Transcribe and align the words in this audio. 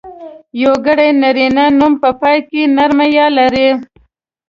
یوګړي 0.63 1.09
نرينه 1.21 1.65
نومونه 1.79 1.99
په 2.01 2.09
پای 2.19 2.37
کې 2.49 2.61
نرمه 2.77 3.05
ی 3.13 3.17
لري. 3.37 3.69